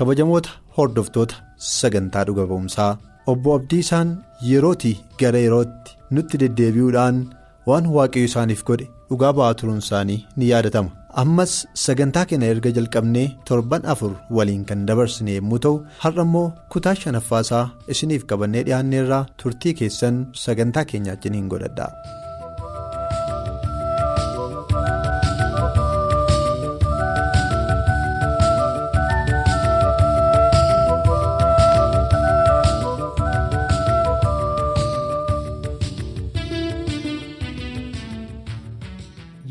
Kabajamoota 0.00 0.50
hordoftoota 0.78 1.36
sagantaa 1.74 2.24
dhuga 2.30 2.46
ba'umsaa 2.50 2.90
obbo 3.32 3.54
Abdiisaan 3.58 4.10
yerootii 4.50 4.96
gara 5.20 5.38
yerootti 5.46 5.96
nutti 6.16 6.38
deddeebi'uudhaan 6.42 7.22
waan 7.70 7.86
waaqayyo 7.96 8.28
isaaniif 8.30 8.64
godhe 8.70 8.88
dhugaa 9.10 9.32
ba'aa 9.38 9.54
turuun 9.60 9.78
isaanii 9.84 10.18
ni 10.40 10.48
yaadatama 10.52 10.90
ammas 11.22 11.52
sagantaa 11.84 12.24
keenya 12.30 12.50
erga 12.54 12.70
jalqabnee 12.78 13.26
torban 13.50 13.86
afur 13.94 14.12
waliin 14.38 14.64
kan 14.70 14.82
dabarsine 14.90 15.32
yommuu 15.38 15.58
ta'u 15.66 15.76
har'a 16.04 16.22
immoo 16.28 16.46
kutaa 16.74 16.94
shanaffaasaa 17.04 17.64
isiniif 17.96 18.26
qabannee 18.32 18.62
dhiyaanneerraa 18.68 19.22
turtii 19.42 19.74
keessan 19.80 20.20
sagantaa 20.44 20.84
keenya 20.92 21.12
wajjiniin 21.16 21.48
godhadha. 21.54 21.86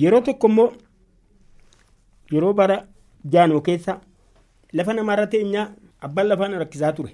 Yeroo 0.04 0.22
tokko 0.28 0.48
immoo 0.48 0.70
yeroo 2.32 2.54
bara 2.54 2.78
jaanoo 3.34 3.62
keessa 3.68 4.00
lafa 4.74 4.94
namaarra 4.94 5.28
teenyaa 5.34 5.68
abbaan 6.02 6.28
lafaan 6.28 6.54
rakkisaa 6.64 6.92
ture. 6.98 7.12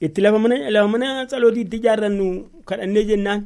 Itti 0.00 0.20
lafa 0.20 0.38
mana 0.88 1.26
tsalootii 1.26 1.60
itti 1.66 1.76
ijaarrannu 1.76 2.26
kadhannee 2.68 3.04
jennaan 3.10 3.40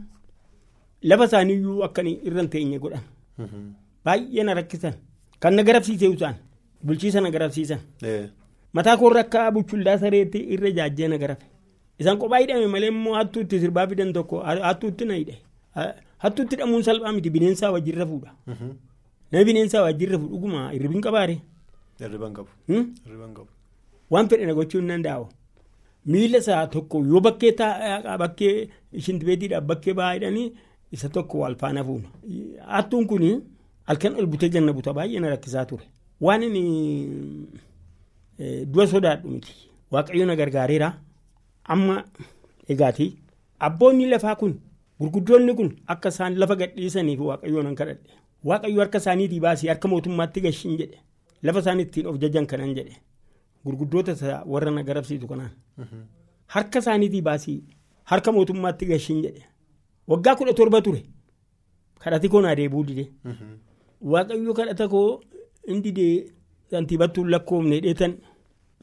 lafa 1.02 1.24
isaaniiyyuu 1.30 1.82
akkanii 1.86 2.18
irra 2.24 2.46
teenye 2.46 2.78
godhan. 2.78 3.02
Baay'ee 4.04 4.42
na 4.44 4.54
rakkisan. 4.54 4.94
Kan 5.40 5.54
na 5.56 5.62
garabsiisee 5.62 6.08
isaan 6.16 6.34
bulchiisa 6.84 7.20
na 7.20 7.30
garabsiisan. 7.30 7.80
Mataa 8.72 8.96
koorra 8.96 9.20
akka 9.20 9.50
buchullaa 9.52 9.98
sareetti 9.98 10.38
irra 10.54 10.68
ijaajjee 10.68 11.08
na 11.08 11.18
garafe. 11.18 11.46
Isaan 11.98 12.18
kophaa 12.18 12.38
hidhame 12.42 12.66
malee 12.66 12.88
immoo 12.88 13.14
hattuutti 13.14 13.60
sirbaa 13.60 13.86
fidan 13.86 14.12
tokko 14.12 14.40
hattuutti 14.42 15.04
na 15.04 15.14
hidhe. 15.14 15.38
Hattuutti 16.22 16.56
hidhamuun 16.56 16.82
salphaa 16.88 17.12
miti 17.16 17.30
bineensaa 17.30 17.70
wajjin 17.74 17.96
rafuudha. 17.98 18.30
Nama 19.32 19.44
bineensaa 19.44 19.82
wajjin 19.82 20.10
rafu 20.12 20.26
dhuguma 20.32 20.70
hirribiin 20.70 21.02
qabaare. 21.06 21.36
Hirriban 21.98 22.32
qabu. 22.34 23.48
Waan 24.10 24.28
fedhe 24.28 24.46
na 24.46 24.54
gochuu 24.54 24.78
hin 24.80 24.88
danda'u. 24.88 25.28
Miila 26.06 26.38
isaa 26.38 26.66
tokko 26.66 26.98
yoo 27.06 27.20
bakkee 27.20 27.52
bakkee 28.22 28.68
shintibeetiidhaaf 29.06 29.64
bakkee 29.70 29.94
ba'aa 29.94 30.12
hidhanii 30.14 30.52
isa 30.92 31.08
tokko 31.08 31.38
wal 31.44 31.54
faana 31.56 31.84
fuuna. 31.84 32.08
Hattuun 32.66 33.06
kun 33.06 33.24
halkan 33.88 34.14
ol 34.18 34.26
butee 34.26 34.48
janna 34.48 34.72
buta 34.72 34.92
baay'ee 34.92 35.20
na 35.20 35.28
rakkisaa 35.34 35.64
ture. 35.64 35.84
Waan 36.20 36.42
inni 36.42 36.62
du'a 38.72 38.86
sodaadhu 38.86 39.28
miti. 39.30 39.52
Waaqayyo 39.92 40.26
na 40.26 40.36
gargaareera. 40.36 40.88
Amma 41.64 42.04
egaati. 42.68 43.06
Abboonni 43.60 44.06
lafaa 44.06 44.34
kun. 44.36 44.54
Gurguddoonni 45.00 45.54
kun 45.56 45.70
akka 45.92 46.08
isaan 46.08 46.34
lafa 46.38 46.56
gadhiisaniif 46.60 47.20
waaqayyoon 47.28 47.64
nan 47.64 47.74
kadhadhe. 47.74 48.10
Waaqayyo 48.44 48.80
harka 48.80 48.98
isaaniitii 48.98 49.40
baasii 49.40 49.68
harka 49.68 49.88
mootummaatti 49.88 50.40
gashiin 50.40 50.76
jedhe. 50.80 50.98
Lafa 51.42 51.58
isaan 51.64 51.80
ittiin 51.80 52.06
of 52.06 52.18
jajan 52.22 52.46
kanan 52.46 52.74
jedhe. 52.74 52.96
Gurguddoota 53.64 54.42
warra 54.46 54.70
na 54.70 54.82
garabsiisu 54.82 55.26
kanaan. 55.28 55.50
Harka 56.46 56.78
isaaniitii 56.78 57.22
baasii 57.22 57.62
harka 58.04 58.32
mootummaatti 58.32 58.86
gashiin 58.86 59.22
jedhe. 59.22 59.42
Waggaa 60.08 60.36
kudha 60.36 60.52
torba 60.54 60.80
ture. 60.82 61.02
Kadhati 62.02 62.28
koo 62.28 62.40
naa 62.40 62.54
deebuu 62.56 62.84
dide. 62.84 63.04
Waaqayyo 64.02 64.54
kadhata 64.54 64.88
koo 64.88 65.20
hin 65.68 65.82
didee 65.82 66.26
santiibattuun 66.70 67.30
lakkoofne 67.30 67.80
dheetan 67.80 68.14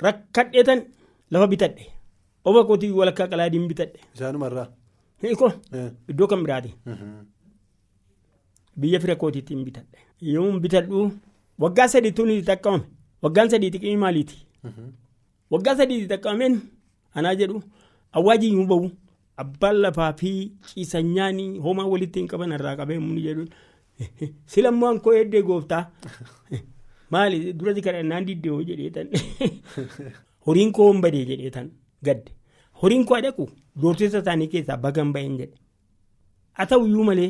rakkadheetan 0.01 0.81
lafa 1.31 1.47
bitadhe. 1.47 1.85
Oba 2.45 2.63
kootii 2.65 2.91
walakkaa 2.91 3.27
qalaadiin 3.27 3.67
bitadhe. 3.67 3.99
Hiiko 5.21 5.51
iddoo 6.09 6.27
kan 6.27 6.43
biraati. 6.43 6.71
Biyya 8.79 8.99
fira 8.99 9.15
kootiitti 9.15 9.55
bitadhe. 9.67 9.97
Yoo 10.21 10.59
bitadhu 10.59 11.11
waggaa 11.59 11.87
sadiitu 11.87 12.25
ni 12.25 12.41
xaqqabame. 12.41 12.85
Waggaan 13.23 13.49
sadii 13.49 13.71
xiqqii 13.73 13.97
maaliiti? 14.03 14.37
Waggaa 15.51 15.75
sadiitti 15.79 16.09
xaqqabameen 16.13 16.55
anaa 17.17 17.35
jedhu 17.39 17.61
awwaajii 18.17 18.53
yoo 18.53 18.65
bahu 18.71 18.91
abbaan 19.43 19.77
lafaa 19.83 20.13
fi 20.19 20.31
ciisanyaanii 20.69 21.49
homaa 21.65 21.87
walitti 21.93 22.19
hin 22.19 22.29
qaban 22.31 22.53
irraa 22.57 22.75
qabee 22.79 22.99
muni 23.05 23.21
jedhu 23.27 23.45
silammoo 24.53 24.89
ankoo 24.93 25.13
eddee 25.21 25.41
gooftaa 25.49 25.83
maali 27.15 27.53
duratti 27.59 27.81
kadhannaan 27.87 28.27
diddee 28.29 28.53
hoo 28.55 28.63
jedheetan 28.69 29.07
horiin 30.47 30.71
koo 30.79 30.91
hin 30.91 31.01
badee 31.05 31.25
jedheetan 31.31 31.71
gadde. 32.09 32.31
Horiin 32.81 33.05
koo 33.09 33.19
dhaqu 33.25 33.49
doorsisa 33.81 34.19
isaanii 34.23 34.47
keessaa 34.53 34.77
bagan 34.85 35.13
baheen 35.13 35.37
jedhe. 35.41 35.57
Haa 36.57 36.65
ta'uyyuu 36.71 37.03
malee 37.09 37.29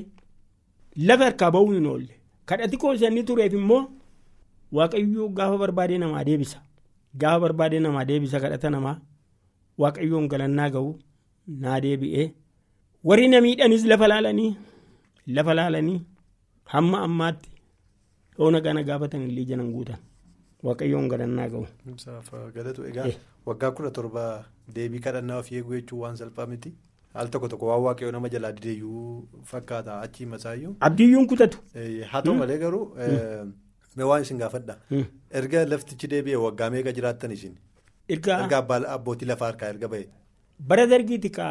lafa 1.07 1.23
harkaa 1.29 1.51
bahuu 1.51 1.71
hin 1.73 1.85
oolle. 1.91 2.13
Kadhati 2.45 2.77
koo 2.77 2.93
isaanii 2.93 3.23
tureef 3.29 3.53
immoo 3.53 3.81
waaqayyoo 4.77 5.29
gaafa 5.37 5.57
barbaadee 5.63 5.97
namaa 6.03 6.23
deebisa. 6.29 6.59
Gaafa 7.21 7.39
barbaadee 7.45 7.79
namaa 7.85 8.05
deebisa 8.09 8.39
kadhata 8.43 8.69
namaa 8.69 8.95
waaqayyoon 9.83 10.27
galannaa 10.31 10.69
gahu 10.75 10.91
naa 11.63 11.79
deebi'ee. 11.85 12.27
Warri 13.03 13.27
na 13.27 13.41
miidhanis 13.41 13.85
lafa 13.85 14.07
laalanii 14.07 14.51
lafa 15.27 15.53
laalanii 15.53 15.99
hamma 16.73 17.01
ammaatti 17.07 17.49
dhoona 18.37 18.59
gana 18.61 18.83
gaafatan 18.83 19.21
illee 19.29 19.45
janan 19.51 19.71
guutan. 19.75 19.99
Waaqayyoon 20.63 21.07
galannaa 21.11 21.47
gahu. 21.53 21.65
Waggaa 23.47 23.71
kudha 23.71 23.91
torba 23.97 24.23
deebii 24.75 24.99
kadhannaa 25.05 25.37
ofii 25.43 25.55
eeguu 25.59 25.75
jechuun 25.79 26.01
waan 26.03 26.15
salphaa 26.21 26.45
miti. 26.53 26.73
Haal 27.13 27.29
tokko 27.33 27.47
tokko 27.51 27.67
waan 27.71 27.81
waaqayyoo 27.85 28.11
nama 28.15 28.29
jalaa 28.33 28.51
dideeyyuu 28.57 29.27
fakkaata 29.51 29.99
achii 30.07 30.25
masaayyuu. 30.33 30.73
Abdiyyuun 30.87 31.27
kutatu. 31.33 31.57
Haa 32.11 32.21
ta'u 32.25 32.35
malee 32.41 32.57
garuu 32.63 32.83
mee 33.95 34.03
waan 34.11 34.21
isin 34.27 34.37
gaafadha. 34.43 34.75
Erga 35.41 35.63
laftichi 35.73 36.07
deebi'ee 36.15 36.35
waggaa 36.47 36.69
meeqa 36.75 36.91
jiraattan 36.99 37.31
isin? 37.37 37.55
Erga 38.09 38.57
abbootii 38.97 39.25
lafaa 39.31 39.45
harkaa 39.51 39.69
erga 39.75 39.87
ba'e. 39.95 40.05
Bara 40.59 40.85
dargiiti 40.95 41.29
ka 41.39 41.47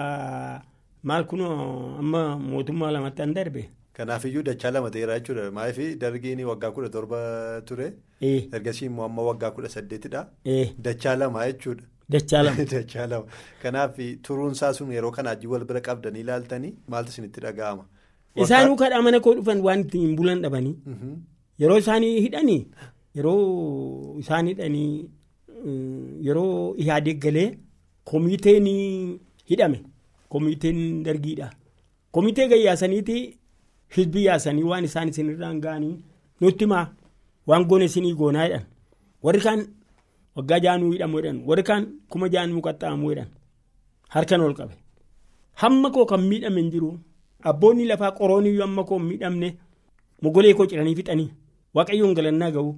maal 1.03 1.25
kunoo 1.33 1.97
amma 2.05 2.23
mootummaa 2.53 2.91
lamatti 2.99 3.23
an 3.23 3.35
darbe. 3.41 3.69
Kanaafiyyuu 3.97 4.43
dachaa 4.53 4.71
lama 4.77 4.91
ta'eera 4.95 5.19
jechuudha. 5.19 5.51
Maaliif 5.59 5.99
dargiin 6.05 6.45
waggaa 6.53 6.71
kudha 6.79 6.89
torba 6.97 7.19
ture. 7.69 7.93
Ergasii 8.21 8.87
immoo 8.93 9.05
amma 9.11 9.23
waggaa 9.33 9.51
kudha 9.59 9.69
saddeetidha. 9.77 10.27
Dachaa 10.87 11.17
lama 11.17 11.47
jechuudha. 11.53 11.85
Dachaa 12.11 12.43
lama. 12.43 12.65
Dachaa 12.73 13.07
lama. 13.07 13.27
Kanaaf 13.63 13.97
turuunsaa 14.23 14.73
sun 14.73 14.93
yeroo 14.93 15.11
kanaa 15.11 15.31
ajji 15.37 15.47
wal 15.53 15.65
bira 15.65 15.81
qabdanii 15.81 16.21
ilaaltanii 16.27 16.75
maaltu 16.89 17.11
isinitti 17.13 17.41
dhaga'ama? 17.45 17.85
Isaanuu 18.45 18.77
kadhaa 18.83 19.03
mana 19.03 19.21
koo 19.21 19.35
dhufan 19.39 19.61
waan 19.67 19.81
ittiin 19.87 20.17
bulan 20.17 20.43
dhabanii. 20.43 20.77
Yeroo 21.59 21.79
isaanii 21.85 22.21
hidhanii 22.27 22.63
yeroo 23.15 24.19
isaan 24.23 24.47
hidhanii 24.49 25.09
yeroo 26.29 26.75
ihaadee 26.85 27.15
galee 27.25 27.49
komiteen 28.05 28.67
hidhame 29.51 29.79
komiteen 30.29 31.03
dargiidha. 31.05 31.51
Komitee 32.13 32.49
gayyaasaniiti. 32.49 33.19
Hizbii 33.97 34.25
yaasanii 34.25 34.63
waan 34.71 34.85
isaan 34.85 35.09
isinirraan 35.09 35.59
ga'anii 35.65 35.97
nutti 36.41 36.65
himaa 36.65 36.87
waan 37.49 37.65
goone 37.71 37.85
isinii 37.85 38.15
goonaa 38.21 38.47
jedhan 38.49 38.65
warri 39.25 39.41
kaan 39.45 39.61
waggaa 40.37 40.59
jaanuu 40.65 40.93
hidhamu 40.93 41.17
jedhan 41.21 41.39
warri 41.49 41.63
kaan 41.69 41.87
kuma 42.11 42.29
jaanuu 42.35 42.61
qaxxaamuu 42.67 43.11
jedhan 43.13 43.29
harkan 44.09 44.41
ol 44.41 44.55
qabe. 44.55 44.75
Hamma 45.63 45.91
koo 45.91 46.05
kan 46.07 46.21
miidhame 46.31 46.61
hin 46.61 46.71
jiru. 46.71 46.99
Abboonni 47.43 47.85
lafaa 47.91 48.11
qorooniyyuu 48.19 48.63
hamma 48.63 48.85
koo 48.85 48.99
hin 48.99 49.07
miidhamne 49.09 49.49
mogolee 50.23 50.55
koo 50.55 50.67
ciranii 50.67 50.95
fixanii 50.99 51.31
waaqayyoon 51.75 52.15
galannaa 52.15 52.51
ga'u 52.51 52.75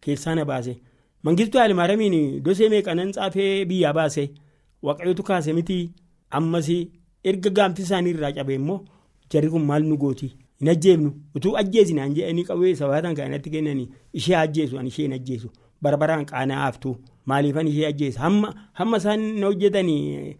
keessaa 0.00 0.34
na 0.34 0.44
baase. 0.44 0.74
Mangistuu 1.22 1.58
haalimaaramiin 1.60 2.42
dosee 2.44 2.68
meeqanan 2.68 3.10
tsaafee 3.12 3.64
biyyaa 3.64 3.92
baase? 3.98 4.24
Waaqayyootu 4.82 5.22
kaase 5.22 5.52
miti 5.52 5.76
ammas 6.30 6.68
erga 7.24 7.50
gaamti 7.50 7.82
isaanii 7.82 8.10
irraa 8.16 8.32
cabe 8.32 8.54
immoo 8.54 8.80
jarri 9.30 9.50
kun 9.50 9.64
maal 9.68 9.82
nu 9.84 9.96
gooti? 9.96 10.28
Hin 10.60 10.68
ajjeefnu. 10.68 11.10
Utuu 11.34 11.56
ajjeesinaan 11.60 12.14
jedhanii 12.16 12.44
qawwee 12.48 12.74
sabaatan 12.80 13.14
kanatti 13.16 13.50
kennanii 13.50 13.88
ishee 14.12 14.36
ajjeesu 14.36 14.78
ani 14.78 14.88
ishee 14.88 15.02
hin 15.06 15.12
ajjeesu 15.12 15.48
barbaraan 15.82 16.24
qaanaa 16.30 16.60
haftu 16.64 16.96
maaliifan 17.32 17.68
ishee 17.68 17.86
ajjeesa 17.92 18.20
hamma 18.20 18.96
isaan 18.96 19.20
na 19.40 19.46
hojjetanii 19.46 20.36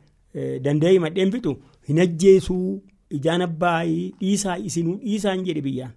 danda'ee 0.65 0.99
madheen 1.07 1.33
fixu 1.33 1.57
hin 1.89 2.01
ajjeesuu. 2.07 2.83
Ijaan 3.17 3.43
abbaayii 3.47 4.05
dhiisaa 4.21 4.57
isinuu 4.69 4.95
dhiisaan 5.01 5.45
jedhe 5.47 5.61
biyyaan. 5.67 5.93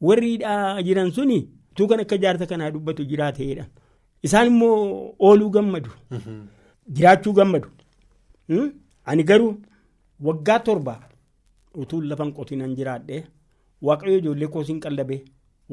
Warri 0.00 0.32
jiran 0.86 1.10
suni 1.16 1.38
utuu 1.72 1.86
kan 1.92 2.00
akka 2.00 2.16
jaarsa 2.24 2.46
kanaa 2.50 2.70
dubbatu 2.74 3.04
jiraateedha 3.12 3.64
isaan 4.28 4.46
immoo 4.52 5.14
ooluu 5.28 5.50
gammadu. 5.56 5.90
Jiraachuu 6.98 7.32
gammadu. 7.38 7.68
Ani 9.04 9.22
garuu 9.30 9.54
waggaa 10.28 10.58
torba 10.68 10.94
utuu 11.74 12.00
lafan 12.10 12.32
qotinan 12.36 12.76
jiraadhee. 12.76 13.24
waaqayyo 13.86 14.18
ijoollee 14.18 14.46
koosiin 14.52 14.78
qallabee 14.84 15.20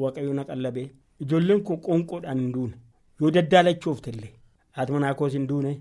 waaqayyo 0.02 0.32
na 0.38 0.42
qallabee 0.48 0.88
ijoolleen 1.24 1.62
koo 1.68 1.76
qoonqoodhaan 1.84 2.40
hin 2.40 2.50
duune 2.54 2.74
yoo 3.20 3.30
daddaalachoofte 3.36 4.10
illee 4.14 4.32
haati 4.78 4.92
manaa 4.96 5.14
koos 5.20 5.32
hin 5.38 5.46
duune 5.50 5.72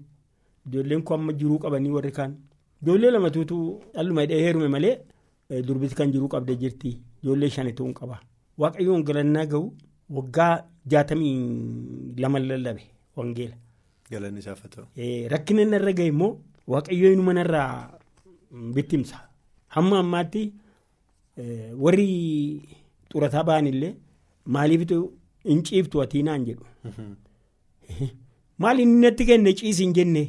ijoolleen 0.67 1.03
koo 1.07 1.15
amma 1.19 1.33
jiruu 1.39 1.59
qabanii 1.63 1.91
warri 1.97 2.11
kaan 2.19 2.35
ijoollee 2.83 3.11
lamatuutu 3.15 3.57
dhalluma 3.95 4.21
hidhee 4.25 4.41
heerume 4.45 4.67
malee 4.75 4.95
durbisi 5.67 5.95
kan 5.99 6.11
jiruu 6.13 6.27
qabdee 6.35 6.55
jirti 6.63 6.91
ijoollee 7.23 7.49
shanituu 7.57 7.85
hin 7.89 7.93
qaba 7.99 8.19
waaqayyoon 8.63 9.03
galannaa 9.09 9.45
gahu 9.53 9.73
waggaa 10.17 10.53
jaatamii 10.91 11.35
lama 12.17 12.39
lallabe 12.39 12.83
wangeela. 13.17 13.55
Galanni 14.11 14.39
isaaf 14.43 14.61
ta'u. 14.73 14.85
Rakkina 15.33 15.65
narra 15.65 15.93
gahe 15.99 16.07
immoo 16.13 16.31
waaqayyo 16.73 17.11
inuma 17.13 17.33
narraa 17.33 17.69
bittimsa 18.75 19.19
hamma 19.77 19.99
ammaatti. 20.03 20.43
warri 21.83 22.07
xurataa 23.11 23.43
ba'an 23.49 23.67
illee 23.71 23.93
maaliif 24.55 24.83
hin 25.49 25.61
ciiftu 25.69 26.01
atii 26.03 26.23
naan 26.27 26.45
jedhu. 26.49 26.65
Maali 28.57 28.83
inni 28.83 29.01
natti 29.01 29.25
kenne 29.25 29.53
ciisi 29.59 29.83
hin 29.83 29.93
jenne 29.97 30.23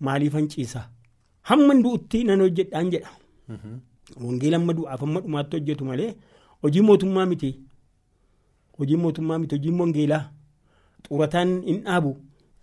maaliif 0.00 0.32
han 0.38 0.48
ciisa 0.48 0.80
hamma 1.50 1.74
du'utti 1.84 2.24
nan 2.24 2.40
hojjedhaan 2.44 2.90
jedha. 2.92 3.10
Wangeela 4.24 4.56
amma 4.60 4.72
du'aaf 4.78 5.02
amma 5.02 5.20
dhumaatti 5.24 5.56
hojjetu 5.56 5.84
malee 5.84 6.14
hojii 6.62 6.80
mootummaa 6.88 7.26
miti. 7.26 7.50
Hojii 8.78 8.96
mootummaa 9.04 9.38
miti 9.38 9.54
hojii 9.56 9.74
wangeelaa 9.80 10.24
xurataan 11.08 11.50
hin 11.66 11.82
dhaabu 11.84 12.16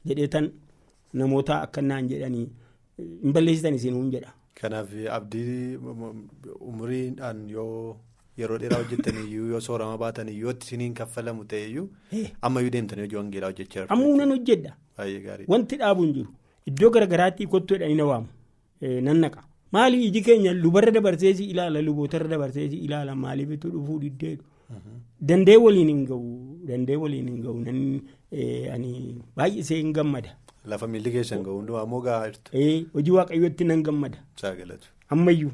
jedhee 0.05 0.27
tan 0.27 0.49
namoota 1.13 1.61
akka 1.65 1.81
naan 1.81 2.07
jedhanii 2.09 2.47
hin 2.97 3.33
balleessitan 3.33 3.75
isiin 3.75 4.11
jedha. 4.15 4.33
Kanaaf 4.61 4.89
abdii 5.17 5.77
umuriidhaan 6.59 7.49
yoo 7.49 7.97
yeroo 8.37 8.57
dheeraa 8.61 8.77
hojjetaniyyuu 8.83 9.47
yoo 9.51 9.59
soorama 9.67 9.97
baataniyyuu 10.03 10.47
yoo 10.49 10.55
isiniin 10.61 10.93
kaffalamu 10.99 11.45
ta'eyyuu 11.53 11.87
ammayyuu 12.49 12.71
deemtanii 12.77 13.01
hojii 13.05 13.15
wangeelaa 13.21 13.47
hojjechaa 13.51 13.81
jirtu. 13.81 13.93
Ammuu 13.93 14.15
nan 14.21 14.29
hojjedha. 14.35 14.73
Baay'ee 14.97 15.19
gaarii. 15.27 15.45
Wanti 15.53 15.77
dhaabu 15.81 16.03
hin 16.03 16.13
jiru. 16.17 16.29
Iddoo 16.71 16.89
garaagaraatti 16.95 17.47
kottu 17.53 17.73
jedhanii 17.77 17.95
na 18.01 18.05
waamu. 18.05 18.27
Nan 19.07 19.17
naqa. 19.25 19.43
Maali 19.71 20.03
iji 20.07 20.21
keenya 20.21 20.53
lubarra 20.53 20.91
dabarseesi 20.97 21.45
ilaala 21.53 21.81
lubootarra 21.81 22.27
dabarseesi 22.33 22.77
ilaala 22.87 23.15
maaliif 23.15 23.51
itti 23.57 23.67
dhufuu 23.75 23.99
diddeedu. 23.99 24.43
Dandee 25.29 25.57
waliin 25.65 25.87
hin 25.93 26.05
gahu. 26.05 26.31
Dandee 26.67 26.95
waliin 27.03 27.27
hin 27.29 27.41
gahu. 27.41 28.01
Ani 28.75 28.91
baay'isee 29.35 29.77
hin 29.81 29.93
gammada. 29.93 30.35
Lafa 30.73 30.87
miilli 30.87 31.11
keessan 31.15 31.43
gahu 31.43 31.57
hundumaa 31.59 31.81
ammoo 31.87 32.01
gahaa 32.01 32.29
jirtu. 32.29 32.51
Hojii 32.93 33.11
waaqayyootti 33.19 33.63
nan 33.71 33.83
gammada. 33.83 34.17
Ammayyuu. 35.09 35.51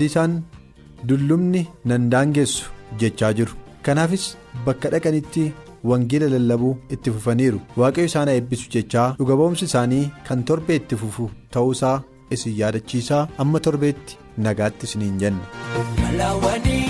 Obbo 0.00 0.06
Abdiisaan 0.06 0.34
dullumni 1.08 1.60
nan 1.84 2.08
daangessu 2.12 2.64
jechaa 3.00 3.32
jiru. 3.40 3.52
Kanaafis 3.84 4.24
bakka 4.66 4.88
dhaqanitti 4.94 5.42
wangeela 5.90 6.28
lallabuu 6.34 6.72
itti 6.96 7.10
fufaniiru. 7.16 7.60
Waaqayyo 7.80 8.08
isaan 8.10 8.32
eebbisu 8.34 8.70
jechaa 8.76 9.06
dhuga 9.18 9.36
ba'umsi 9.40 9.68
isaanii 9.70 10.10
kan 10.28 10.44
torbee 10.50 10.80
itti 10.82 11.00
fufu 11.02 11.28
ta'uusaa 11.56 11.94
isin 12.38 12.56
yaadachiisaa 12.62 13.22
amma 13.44 13.60
torbeetti 13.68 14.16
nagaatti 14.48 14.88
isiniin 14.90 15.20
jenna. 15.20 15.44
Malaawwanii 16.02 16.80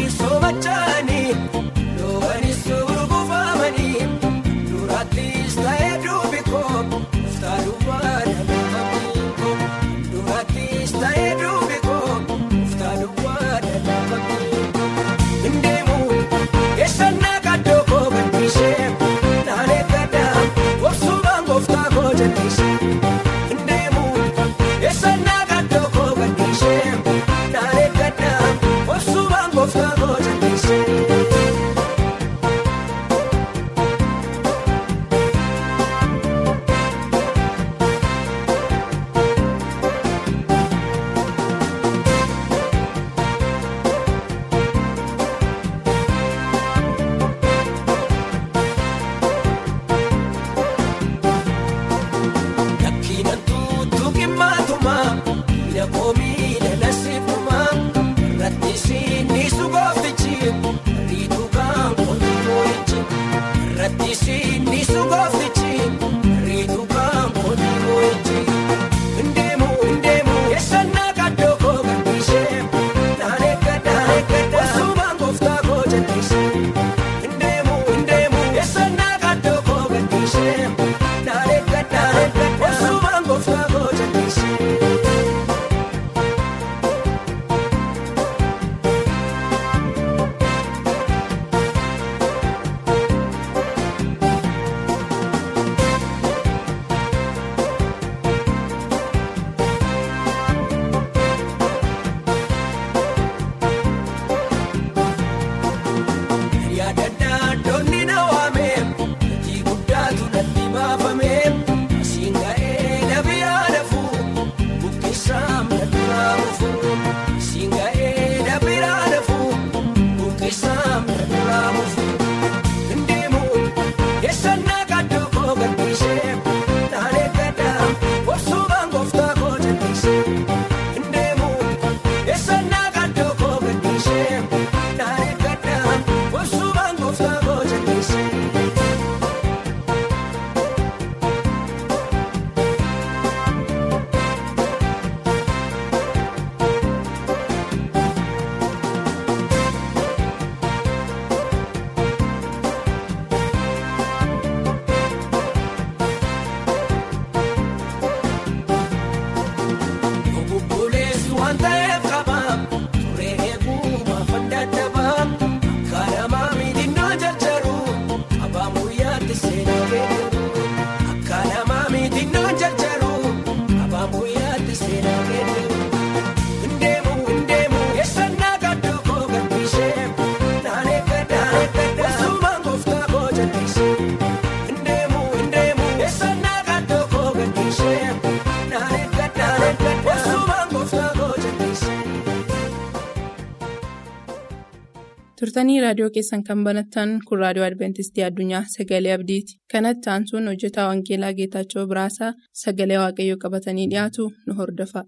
turtanii 195.40 195.76
raadiyoo 195.82 196.11
keessan 196.14 196.42
kan 196.49 196.64
banattan 196.68 197.12
kun 197.28 197.40
raadiyoo 197.42 197.66
adventistii 197.68 198.25
addunyaa 198.28 198.62
sagalee 198.75 199.14
abdiiti 199.18 199.59
kanatti 199.75 200.12
aansuun 200.14 200.50
hojjetaa 200.52 200.88
wangeelaa 200.90 201.32
geetaachoo 201.42 201.87
biraasaa 201.94 202.32
sagalee 202.64 203.00
waaqayyoo 203.04 203.40
qabatanii 203.47 203.88
dhiyaatu 203.94 204.30
nu 204.47 204.59
hordofa. 204.62 205.04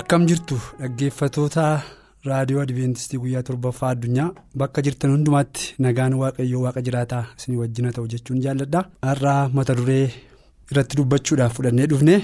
akkam 0.00 0.26
jirtu 0.30 0.56
dhaggeeffatoota 0.80 1.64
raadiyoo 2.30 2.62
adventistii 2.64 3.18
guyyaa 3.22 3.42
torbaffaa 3.48 3.90
addunyaa 3.94 4.28
bakka 4.62 4.82
jirtan 4.86 5.10
hundumaatti 5.14 5.74
nagaan 5.86 6.14
waaqayyoo 6.22 6.62
waaqa 6.66 6.82
jiraataa 6.88 7.24
isin 7.38 7.56
wajjina 7.60 7.92
ta'u 7.96 8.06
jechuun 8.14 8.40
jaalladha. 8.44 8.80
Har'aa 9.08 9.48
mata 9.58 9.74
duree 9.80 10.04
irratti 10.70 10.96
dubbachuudhaaf 11.00 11.54
fudhannee 11.58 11.86
dhufne 11.92 12.14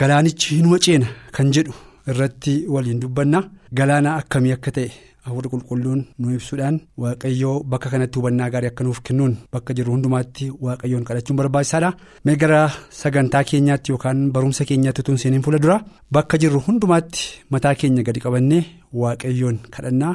galaanichi 0.00 0.54
hin 0.58 0.66
waceena 0.72 1.06
kan 1.38 1.52
jedhu 1.58 1.72
irratti 2.14 2.54
waliin 2.74 3.00
dubbanna. 3.06 3.42
Galaana 3.78 4.16
akkamii 4.20 4.52
akka 4.58 4.70
ta'e 4.78 4.90
hafuurri 5.26 5.48
qulqulluun 5.52 6.00
nu 6.20 6.26
ibsuudhaan 6.36 6.76
waaqayyoo 7.02 7.56
bakka 7.72 7.88
kanatti 7.92 8.18
hubannaa 8.18 8.48
gaarii 8.54 8.70
akka 8.72 8.84
nuuf 8.86 9.00
kennuun 9.06 9.34
bakka 9.52 9.74
jirru 9.76 9.92
hundumaatti 9.94 10.44
waaqayyoon 10.66 11.04
kadhachuun 11.08 11.36
barbaachisaadha 11.40 11.90
mee 12.24 12.36
gara 12.42 12.60
sagantaa 13.00 13.44
keenyaatti 13.50 13.92
yookaan 13.92 14.20
barumsa 14.34 14.64
keenyaatti 14.70 15.02
tun 15.06 15.18
seeniin 15.22 15.42
fuula 15.46 15.58
dura 15.64 15.76
bakka 16.16 16.38
jirru 16.42 16.60
hundumaatti 16.66 17.20
mataa 17.52 17.74
keenya 17.80 18.02
gadi 18.08 18.20
qabannee 18.24 18.62
waaqayyoon 19.02 19.58
kadhannaa. 19.76 20.14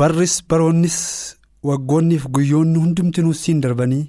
barris 0.00 0.34
baroonnis 0.50 0.98
waggoonniif 1.68 2.24
guyyoonni 2.34 2.78
hundumtinuu 2.84 3.34
siin 3.42 3.60
darbanii 3.64 4.04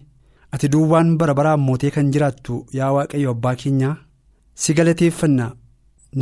ati 0.54 0.68
duwwaan 0.74 1.10
bara 1.20 1.34
baraan 1.40 1.60
mootee 1.68 1.92
kan 1.96 2.12
jiraattu 2.14 2.54
yaa 2.80 2.92
waaqayyo 2.98 3.30
abbaa 3.36 3.56
keenyaa 3.62 3.96
si 4.62 4.74
galateeffannaa 4.78 5.52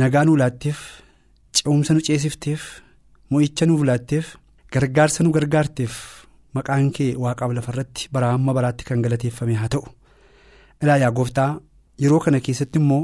nagaa 0.00 0.24
nu 0.24 0.36
laatteef. 0.40 0.78
Ce'umsa 1.58 1.94
nu 1.94 2.00
ceesifteef 2.08 2.62
mo'icha 3.30 3.66
nuuf 3.66 3.82
laatteef 3.88 4.26
gargaarsa 4.72 5.24
nu 5.24 5.30
gargaarteef 5.36 5.94
maqaan 6.54 6.90
kee 6.96 7.10
waaqaaf 7.24 7.50
lafarratti 7.58 8.08
bara 8.12 8.28
amma 8.36 8.52
baraatti 8.58 8.84
kan 8.88 9.02
galateeffame 9.04 9.54
haa 9.60 9.68
ta'u 9.74 9.84
ilaa 10.82 10.98
yaa 11.02 11.10
gooftaa 11.18 11.50
yeroo 12.02 12.20
kana 12.24 12.40
keessatti 12.46 12.78
immoo 12.82 13.02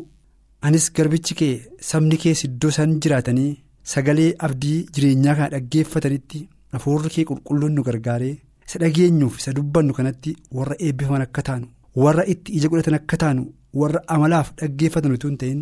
anis 0.67 0.87
garbichi 0.97 1.35
kee 1.41 1.55
sabni 1.91 2.17
kees 2.23 2.45
iddoo 2.49 2.71
isaan 2.75 2.93
jiraatanii 3.03 3.51
sagalee 3.93 4.31
abdii 4.47 4.79
jireenyaa 4.95 5.35
kana 5.39 5.49
dhaggeeffatanitti 5.55 6.41
hafuurri 6.75 7.11
kee 7.15 7.25
qulqulluun 7.31 7.73
nu 7.77 7.83
gargaaree 7.89 8.35
isa 8.67 8.79
dhageenyuuf 8.83 9.35
isa 9.41 9.53
dubbannu 9.57 9.93
kanatti 9.99 10.37
warra 10.57 10.77
eebbifaman 10.87 11.23
akka 11.27 11.43
taanu 11.49 11.67
warra 12.03 12.25
itti 12.33 12.53
ija 12.59 12.69
godhatan 12.71 12.95
akka 13.01 13.17
taanu. 13.23 13.43
Warra 13.81 14.01
amalaaf 14.15 14.49
dhaggeeffatan 14.61 15.15
utuu 15.17 15.31
hin 15.33 15.39
ta'in 15.43 15.61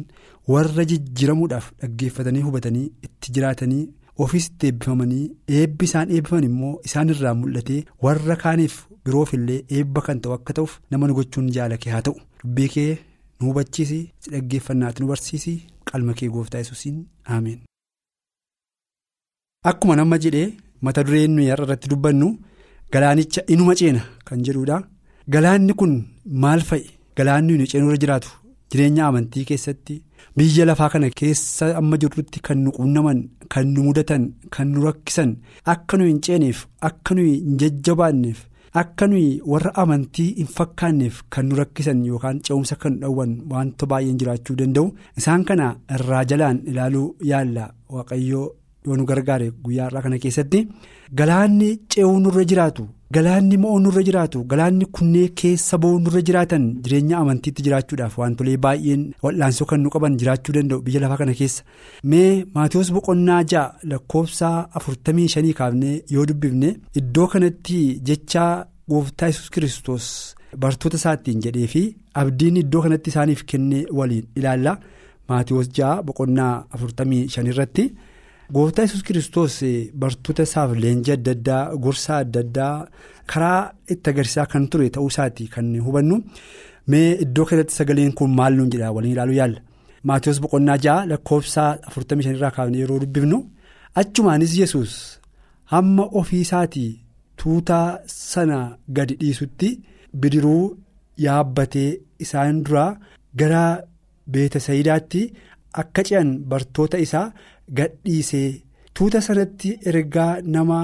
warra 0.54 0.84
jijjiramuudhaaf 0.92 1.66
dhaggeeffatanii 1.82 2.46
hubatanii 2.48 2.86
itti 3.08 3.32
jiraatanii 3.38 3.82
ofiis 4.24 4.46
itti 4.50 4.66
eebbifamanii 4.70 5.24
eebbi 5.58 5.88
isaan 5.90 6.10
eebbifaman 6.16 6.48
immoo 6.50 6.74
isaan 6.90 7.12
irraa 7.14 7.34
mul'atee 7.42 7.80
warra 8.06 8.36
kaaniif 8.44 8.76
biroof 9.04 9.32
illee 9.38 9.60
eebba 9.78 10.04
kan 10.08 10.20
ta'u 10.24 10.34
akka 10.38 10.56
ta'uuf 10.58 10.78
nu 10.90 11.14
gochuun 11.18 11.50
jaalake 11.56 11.90
haa 11.94 12.02
ta'u 12.08 12.16
dubbii 12.42 12.68
kee 12.74 12.90
nu 13.40 13.48
hubachiisi 13.48 14.00
si 14.22 14.30
dhaggeeffannaati 14.34 15.02
nu 15.02 15.08
barsiisi 15.12 15.54
qalma 15.90 16.14
kee 16.18 16.28
gooftaa 16.34 16.62
yesuusiin 16.62 16.98
aameen. 17.34 17.60
Akkuma 19.70 19.96
nama 19.96 20.18
jedhee 20.24 20.48
mata 20.84 21.04
dureen 21.06 21.34
nuyi 21.36 21.50
har'a 21.52 21.64
irratti 21.66 21.90
dubbannu 21.92 22.28
galaanicha 22.92 23.46
inuma 23.54 23.74
ceena 23.80 24.02
kan 24.26 24.44
jedhudha 24.46 24.76
galaanni 25.34 25.74
kun 25.80 25.94
maal 26.44 26.60
fa'i. 26.70 26.84
Galaanni 27.16 27.52
nuyi 27.58 27.68
ceenurra 27.72 27.96
jiraatu 28.02 28.30
jireenya 28.70 29.06
amantii 29.08 29.44
keessatti 29.50 29.94
biyya 30.36 30.64
lafaa 30.68 30.88
kana 30.92 31.10
keessa 31.20 31.66
amma 31.80 31.96
jirrutti 32.02 32.40
kan 32.46 32.58
nu 32.64 32.70
qunnaman 32.78 33.18
kan 33.52 33.66
nu 33.74 33.82
mudatan 33.86 34.24
kan 34.54 34.68
nu 34.72 34.84
rakkisan 34.86 35.34
akka 35.72 35.96
nuyi 35.98 36.10
hin 36.12 36.20
ceeneef 36.26 36.62
akka 36.88 37.14
nuyi 37.18 37.34
hin 37.42 37.58
jajjabaanneef 37.62 38.40
akka 38.82 39.06
nuyi 39.10 39.28
warra 39.52 39.74
amantii 39.82 40.28
hin 40.38 40.46
fakkaanneef 40.56 41.20
kan 41.36 41.46
nu 41.50 41.56
rakkisan 41.60 42.00
yookaan 42.08 42.40
ce'umsa 42.48 42.76
kan 42.84 42.96
dhowwan 43.02 43.36
wanta 43.52 43.86
baay'een 43.92 44.18
jiraachuu 44.22 44.56
danda'u 44.62 44.86
isaan 45.22 45.44
kana 45.50 45.68
irraa 45.98 46.24
jalaan 46.32 46.62
ilaaluu 46.72 47.06
yaalla 47.32 47.68
waaqayyoo 47.96 48.46
yoo 48.86 48.96
nu 48.96 49.04
gargaare 49.12 49.50
guyyaa 49.64 49.86
irraa 49.92 50.02
kana 50.08 50.18
keessatti 50.24 50.66
galaanni 51.18 51.70
ce'uu 51.92 52.16
nurra 52.24 52.44
jiraatu. 52.50 52.88
Galaanni 53.14 53.56
mo'oo 53.62 53.78
nurra 53.84 54.02
jiraatu 54.08 54.40
galaanni 54.50 54.86
kunneen 54.96 55.30
keessa 55.40 55.78
bo'oo 55.84 55.98
nurra 56.02 56.20
jiraatan 56.28 56.66
jireenya 56.84 57.16
amantiitti 57.22 57.64
jiraachuudhaaf 57.66 58.14
wantolee 58.20 58.54
baay'een 58.66 59.02
wal'aansoo 59.24 59.66
kan 59.72 59.80
nu 59.84 59.90
qaban 59.94 60.14
jiraachuu 60.20 60.54
danda'u 60.56 60.84
biyya 60.86 61.00
lafaa 61.04 61.18
kana 61.22 61.34
keessa 61.40 61.64
mee 62.12 62.44
maatiyoos 62.54 62.92
boqonnaa 62.96 63.40
ja'a 63.52 63.64
lakkoofsa 63.92 64.50
afurtamii 64.80 65.26
shanii 65.34 65.52
kaafnee 65.60 65.96
yoo 66.14 66.26
dubbifne 66.30 66.70
iddoo 67.00 67.26
kanatti 67.32 67.80
jecha 68.10 68.46
gooftaa 68.94 69.28
yesus 69.32 69.50
kiristoos 69.56 70.06
bartoota 70.64 70.96
isaattiin 71.02 71.42
jedhee 71.48 71.66
fi 71.74 71.82
abdiin 72.22 72.56
iddoo 72.62 72.82
kanatti 72.86 73.10
isaaniif 73.14 73.42
kenne 73.50 73.82
waliin 73.98 74.28
ilaalla 74.38 74.78
maatiyoos 75.28 75.68
ja'a 75.78 76.02
boqonnaa 76.06 76.54
afurtamii 76.74 77.22
shanirratti. 77.34 77.84
Gooftaa 78.54 78.84
yesus 78.86 79.02
kiristoos 79.08 79.56
bartoota 80.02 80.42
isaaf 80.48 80.70
leenjii 80.84 81.14
adda 81.18 81.32
addaa 81.36 81.62
gorsaa 81.84 82.18
adda 82.24 82.40
addaa 82.44 82.74
karaa 83.32 83.60
itti 83.92 84.10
agarsiisaa 84.12 84.46
kan 84.52 84.64
ture 84.70 84.88
ta'uu 84.94 85.08
isaati 85.12 85.44
kan 85.54 85.68
hubannu. 85.86 86.16
Mee 86.90 87.08
iddoo 87.24 87.44
kanatti 87.50 87.74
sagaleen 87.78 88.12
kun 88.18 88.30
maal 88.38 88.52
nuun 88.58 88.70
jedha 88.72 88.92
waliin 88.96 89.14
ilaaluu 89.14 89.38
yaalla 89.40 89.60
maatiyoos 90.08 90.40
boqonnaa 90.44 90.78
ja'a 90.86 91.06
lakkoofsa 91.10 91.64
45 91.94 92.34
irraa 92.36 92.50
kaafnee 92.56 92.80
yeroo 92.82 92.98
dubbifnu. 93.02 93.38
Achumaanis 94.00 94.52
yesus 94.60 94.92
hamma 95.72 96.04
ofii 96.20 96.40
isaatii 96.46 96.90
tuutaa 97.42 97.86
sana 98.32 98.58
gadi 98.96 99.14
dhiisutti 99.20 99.68
bidiruu 100.20 100.64
yaabbatee 101.26 101.90
isaan 102.24 102.60
duraa 102.66 102.90
gara 103.40 103.64
beetasayidaatti 104.32 105.22
akka 105.82 106.02
ce'an 106.08 106.30
bartoota 106.50 106.98
isaa. 107.06 107.26
Gadhiisee 107.78 108.48
tuuta 108.98 109.20
sanatti 109.26 109.70
ergaa 109.90 110.32
nama 110.54 110.78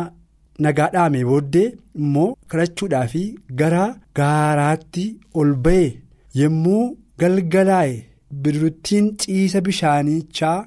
nagaa 0.67 0.89
dhaame 0.95 1.21
booddee 1.31 1.67
immoo 2.03 2.29
kadhachuudhaaf 2.53 3.15
gara 3.61 3.85
gaaraatti 4.19 5.05
ol 5.43 5.53
ba'e 5.67 5.87
yommuu 6.41 6.85
galgalaa'e 7.23 7.95
bidiruttiin 8.43 9.07
ciisa 9.21 9.61
bishaanichaa 9.69 10.59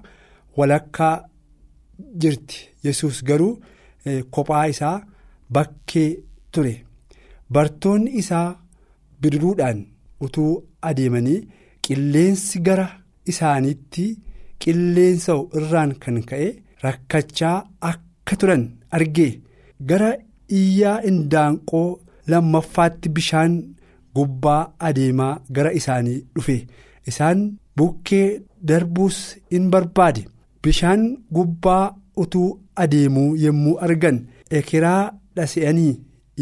walakkaa 0.58 1.16
jirti 2.22 2.60
yesus 2.86 3.24
garuu 3.30 3.54
kophaa 4.36 4.66
isaa 4.74 4.96
bakkee 5.56 6.10
ture 6.54 6.74
bartoonni 7.56 8.12
isaa 8.24 8.48
bidiruudhaan 9.22 9.80
utuu 10.26 10.52
adeemanii 10.90 11.40
qilleensi 11.86 12.60
gara 12.68 12.88
isaaniitti. 13.32 14.06
Qilleensa 14.62 15.34
irraan 15.58 15.92
kan 16.02 16.18
ka'e 16.30 16.50
rakkachaa 16.84 17.58
akka 17.92 18.36
turan 18.40 18.64
argee 18.98 19.32
gara 19.90 20.12
iyyaa 20.60 20.98
indaanqoo 21.10 21.88
lammaffaatti 22.32 23.10
bishaan 23.16 23.54
gubbaa 24.16 24.62
adeemaa 24.88 25.34
gara 25.56 25.72
isaanii 25.80 26.20
dhufe. 26.36 26.58
Isaan 27.10 27.40
bukkee 27.78 28.28
darbuus 28.68 29.18
in 29.56 29.66
barbaade. 29.74 30.22
Bishaan 30.64 31.02
gubbaa 31.36 31.84
utuu 32.24 32.50
adeemuu 32.84 33.30
yommuu 33.44 33.78
argan 33.86 34.18
ekeraa 34.58 35.04
dhasi'anii 35.36 35.94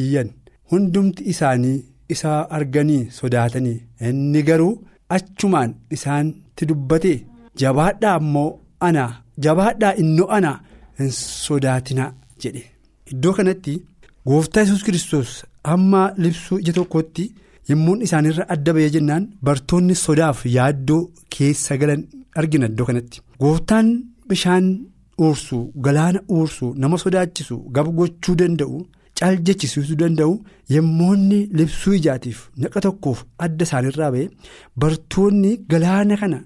iyyan. 0.02 0.30
Hundumti 0.72 1.24
isaanii 1.34 1.78
isa 2.14 2.32
arganii 2.58 3.04
sodaatanii. 3.18 3.80
Inni 4.10 4.42
garuu 4.48 4.74
achumaan 5.16 5.72
isaanitti 5.96 6.66
dubbate. 6.70 7.14
Jabaadhaa 7.62 8.16
ammoo 8.22 8.50
ana 8.88 9.04
jabaadhaa 9.46 9.94
innoo 10.04 10.28
ana 10.38 10.52
hin 11.00 11.12
sodaatinaa 11.20 12.10
jedhe 12.44 12.64
iddoo 13.14 13.34
kanatti 13.40 13.76
gooftaa 14.30 14.62
yesus 14.66 14.84
kiristoos 14.88 15.32
hamma 15.72 16.02
libsuu 16.24 16.60
ija 16.64 16.74
tokkotti 16.80 17.26
yommuun 17.70 18.02
isaanirra 18.08 18.50
adda 18.56 18.74
ba'ee 18.78 18.90
jennaan 18.96 19.26
bartoonni 19.48 19.96
sodaaf 20.06 20.46
yaaddoo 20.58 21.02
keessa 21.36 21.78
galan 21.82 22.04
argina 22.42 22.66
iddoo 22.72 22.86
kanatti 22.90 23.22
gooftaan 23.44 23.90
bishaan 24.30 24.70
uursu 25.26 25.58
galaana 25.86 26.20
uursu 26.36 26.68
nama 26.84 26.98
sodaachisu 27.04 27.58
gab 27.78 27.88
gochuu 28.00 28.36
danda'u 28.42 28.78
caal 29.20 29.38
jechisiisuu 29.48 29.98
danda'u 30.02 30.34
yommoonni 30.76 31.40
libsuu 31.60 31.94
ijaatiif 32.00 32.40
naqa 32.64 32.82
tokkoof 32.86 33.20
adda 33.46 33.64
isaanirraa 33.68 34.12
ba'e 34.16 34.26
bartoonni 34.82 35.52
galaana 35.72 36.16
kana. 36.22 36.40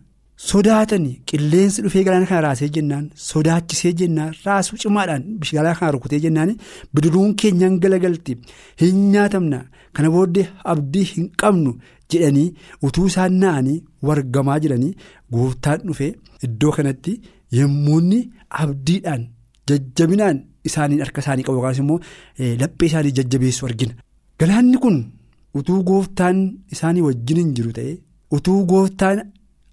Sodaatanii 0.50 1.16
qilleensi 1.30 1.82
dhufee 1.84 2.04
galaana 2.08 2.26
kana 2.30 2.42
raasee 2.46 2.70
jennaan 2.76 3.06
sodaachisee 3.30 3.92
jennaan 4.02 4.32
raasuu 4.46 4.78
cimaadhaan 4.84 5.24
galaana 5.58 5.76
kana 5.80 5.92
rukutee 5.96 6.20
jennaan 6.26 6.52
bidiruun 6.94 7.36
keenyaan 7.42 7.76
galagalti 7.84 8.34
hin 8.82 8.98
nyaatamna 9.14 9.60
kana 9.98 10.10
booddee 10.16 10.48
abdii 10.74 11.04
hin 11.12 11.28
qabnu 11.44 11.72
jedhanii 12.14 12.48
utuu 12.88 13.06
isaan 13.12 13.34
na'anii 13.44 13.78
wargamaa 14.10 14.60
jiranii 14.64 14.94
gooftaan 15.36 15.80
dhufee 15.88 16.12
iddoo 16.48 16.72
kanatti 16.78 17.14
yemmuunni 17.60 18.20
abdiidhaan 18.64 19.24
jajjabinaan 19.72 20.38
isaaniin 20.70 21.02
harka 21.06 21.22
isaanii 21.26 21.44
qabu 21.48 21.58
yookaas 21.60 21.80
immoo 21.84 22.00
laphee 22.62 22.88
isaanii 22.90 23.12
jajjabeessu 23.20 23.66
argina. 23.70 23.94
Galaanni 24.40 24.78
kun 24.84 24.98
utuu 25.60 25.80
gooftaan 25.90 26.38
isaanii 26.76 27.02
wajjin 27.08 27.38
hin 27.42 27.54
jiru 27.60 27.72
ta'e 27.78 27.94
utuu 28.38 28.60
gooftaan 28.72 29.22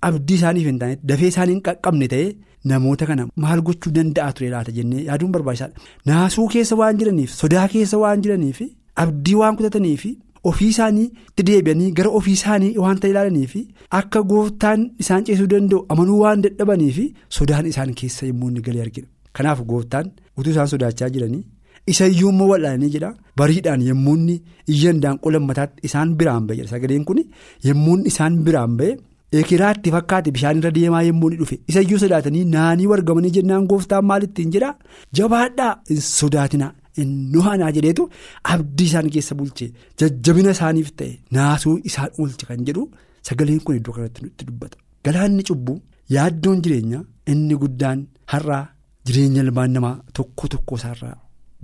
abdii 0.08 0.36
isaaniif 0.40 0.66
hin 0.70 0.78
taane 0.82 0.96
dafee 1.10 1.28
isaanii 1.32 1.54
hin 1.56 1.62
qaqqabne 1.68 2.06
ta'e 2.14 2.26
namoota 2.72 3.06
kana 3.10 3.26
maal 3.44 3.60
gochuu 3.68 3.92
danda'a 3.98 4.32
ture 4.38 4.48
laata 4.54 4.72
jennee 4.78 5.02
yaaduun 5.08 5.32
barbaachisaadha. 5.34 5.74
Naasuu 6.08 6.48
keessa 6.54 6.76
waan 6.80 6.98
jiraniif 7.02 7.30
sodaa 7.40 7.66
keessa 7.74 7.98
waan 8.02 8.22
jiraniif 8.24 8.58
abdii 9.04 9.34
waan 9.42 9.56
kutataniif 9.60 10.04
ofii 10.50 10.68
isaaniitti 10.74 11.42
deebi'anii 11.48 11.90
gara 12.00 12.10
ofii 12.18 12.32
isaanii 12.40 12.72
waanta 12.84 13.08
ilaalaniif 13.12 13.54
akka 14.00 14.22
gooftaan 14.32 14.90
isaan 15.04 15.24
ceesuu 15.28 15.46
danda'u 15.54 15.80
amanuu 15.94 16.18
waan 16.24 16.42
dadhabaniif 16.48 16.98
sodaan 17.38 17.66
isaan 17.72 17.94
keessa 18.02 18.26
yommuu 18.30 18.48
inni 18.52 18.60
galee 18.68 18.82
argina. 18.86 19.06
Kanaaf 19.36 19.60
gooftaan 19.72 20.06
utuu 20.38 20.52
isaan 20.56 20.68
sodaachaa 20.74 21.08
jiranii. 21.16 21.44
isa 21.90 22.06
iyyuu 22.12 22.30
immoo 22.32 22.46
wal'aananii 22.50 22.88
jedha 22.94 23.08
bariidhaan 23.40 23.82
yommuu 23.90 24.14
inni 24.18 24.34
iyyan 24.72 24.98
daanqoo 25.04 25.30
lammataatti 25.34 25.80
isaan 25.88 26.10
biraan 26.18 26.44
ba'e 26.48 26.66
sagaleen 26.72 27.04
kun 27.08 27.20
yommuu 27.68 27.94
isaan 28.10 28.34
biraan 28.48 28.74
ba'e 28.80 28.90
eekiraatti 29.38 29.90
fakkaate 29.94 30.30
bishaan 30.36 30.58
irra 30.60 30.70
deemaa 30.76 31.02
yommuu 31.08 31.28
inni 31.30 31.38
dhufe. 31.40 31.56
Isa 31.70 31.80
iyyuu 31.84 31.98
sodaatanii 32.04 32.44
naanii 32.54 32.86
wargamanii 32.92 33.30
jennaan 33.36 33.66
gooftaan 33.70 34.04
maalittiin 34.10 34.50
jedha. 34.54 34.70
Jabaadhaa 35.18 35.72
hin 35.90 36.00
sodaatinaa 36.08 36.72
hin 36.98 37.12
nuhanaa 37.34 37.70
jedheetu 37.76 38.08
abdii 38.54 38.86
isaan 38.90 39.10
keessa 39.16 39.34
bulche 39.40 39.70
jajjabina 40.02 40.50
isaaniif 40.56 40.90
ta'e 41.02 41.12
naasuu 41.38 41.76
isaan 41.92 42.10
oolche 42.18 42.46
kan 42.50 42.64
jedhu 42.68 42.82
sagaleen 43.28 43.60
kun 43.64 43.76
iddoo 43.80 43.92
kanatti 43.96 44.22
nutti 44.26 44.44
dubbata. 44.48 44.76
Galaanni 45.04 45.42
cubbuu 45.50 45.78
yaaddoon 46.16 46.62
jireenyaa 46.66 47.02
inni 47.34 47.56
guddaan 47.64 48.06
har'aa 48.34 48.64
jireenya 49.06 49.42
ilmaan 49.46 49.70
namaa 49.78 49.96
tokko 50.20 50.48
tokko 50.54 50.76
isaarraa. 50.82 51.16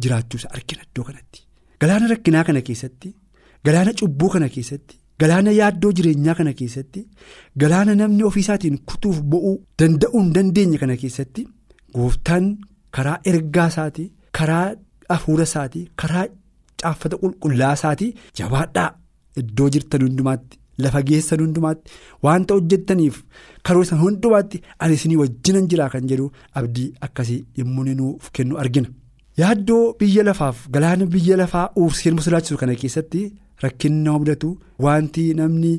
jiraachuusa 0.03 0.49
argina 0.57 0.83
iddoo 0.87 1.05
kanatti. 1.09 1.38
Galaana 1.81 2.07
rakkinaa 2.12 2.45
kana 2.47 2.61
keessatti 2.69 3.09
galaana 3.67 3.93
cubbuu 4.01 4.29
kana 4.35 4.49
keessatti 4.55 4.97
galaana 5.22 5.50
yaaddoo 5.59 5.92
jireenyaa 5.98 6.35
kana 6.40 6.52
keessatti 6.61 7.02
galaana 7.62 7.94
namni 8.00 8.22
ofiisaatiin 8.31 8.79
kutuuf 8.92 9.20
bo'uu 9.35 9.55
danda'uu 9.83 10.20
hin 10.24 10.33
dandeenye 10.38 10.79
kana 10.83 10.96
keessatti 11.02 11.46
gooftaan 11.96 12.50
karaa 12.98 13.16
ergaa 13.33 13.68
isaatii 13.74 14.09
karaa 14.40 14.66
hafuura 15.14 15.44
isaatii 15.50 15.85
karaa 16.02 16.26
caaffata 16.83 17.16
qulqullaa 17.22 17.72
isaatii 17.81 18.12
jabaadhaa 18.40 18.90
iddoo 19.42 19.68
jirtan 19.76 20.02
hundumaatti 20.07 20.59
lafa 20.85 21.02
geessan 21.09 21.40
hundumaatti 21.44 21.90
wanta 22.26 22.55
hojjettaniif 22.59 23.16
karoorsan 23.68 23.98
hundumaatti 24.05 24.62
ani 24.85 24.94
isinii 25.00 25.16
wajjinan 25.22 25.68
jiraa 25.72 25.88
kan 25.94 26.07
jedhu 26.12 26.26
abdii 26.61 26.87
akkasii 27.07 27.40
yommuu 27.59 27.85
nuuf 28.00 28.31
kennu 28.38 28.59
argina. 28.62 28.88
Yaaddoo 29.40 29.83
biyya 30.00 30.22
lafaaf 30.29 30.61
galaana 30.74 31.07
biyya 31.14 31.37
lafaa 31.40 31.64
uursee 31.81 32.11
nu 32.12 32.22
sodaachisu 32.26 32.57
kana 32.61 32.74
keessatti 32.83 33.22
rakkinni 33.64 34.03
nama 34.05 34.19
mudatu 34.23 34.49
wanti 34.85 35.25
namni 35.40 35.73